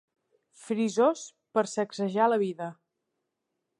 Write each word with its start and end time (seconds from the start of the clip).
Frisós 0.61 1.21
per 1.59 1.65
sacsejar 1.73 2.31
la 2.33 2.41
vida. 2.45 2.71